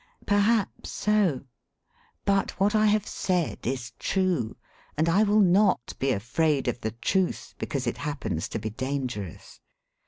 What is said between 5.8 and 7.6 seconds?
be afraid of the truth